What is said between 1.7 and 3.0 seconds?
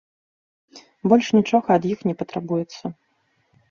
ад іх не патрабуецца.